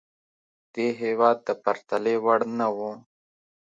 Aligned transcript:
دې 0.73 0.87
هېواد 1.01 1.37
د 1.47 1.49
پرتلې 1.63 2.15
وړ 2.23 2.39
نه 2.59 2.67
وه. 2.75 2.91